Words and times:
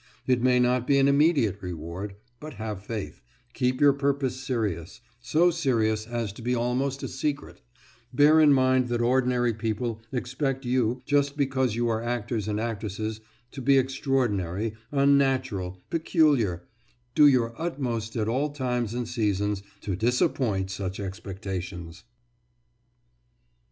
It 0.25 0.41
may 0.41 0.59
not 0.59 0.87
be 0.87 0.97
an 0.97 1.07
immediate 1.07 1.61
reward, 1.61 2.15
but 2.39 2.55
have 2.55 2.83
faith, 2.83 3.21
keep 3.53 3.79
your 3.79 3.93
purpose 3.93 4.35
serious, 4.43 4.99
so 5.19 5.51
serious 5.51 6.07
as 6.07 6.33
to 6.33 6.41
be 6.41 6.55
almost 6.55 7.03
a 7.03 7.07
secret; 7.07 7.61
bear 8.11 8.39
in 8.39 8.51
mind 8.51 8.87
that 8.87 8.99
ordinary 8.99 9.53
people 9.53 10.01
expect 10.11 10.65
you, 10.65 11.03
just 11.05 11.37
because 11.37 11.75
you 11.75 11.87
are 11.87 12.01
actors 12.01 12.47
and 12.47 12.59
actresses, 12.59 13.21
to 13.51 13.61
be 13.61 13.77
extraordinary, 13.77 14.73
unnatural, 14.91 15.77
peculiar; 15.91 16.63
do 17.13 17.27
your 17.27 17.53
utmost 17.61 18.15
at 18.15 18.27
all 18.27 18.49
times 18.49 18.95
and 18.95 19.07
seasons 19.07 19.61
to 19.81 19.95
disappoint 19.95 20.71
such 20.71 20.99
expectations. 20.99 22.05